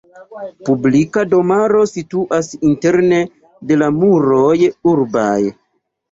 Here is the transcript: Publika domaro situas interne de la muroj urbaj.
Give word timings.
Publika 0.67 1.23
domaro 1.33 1.81
situas 1.91 2.49
interne 2.69 3.19
de 3.71 3.77
la 3.83 3.91
muroj 3.97 4.55
urbaj. 4.93 5.37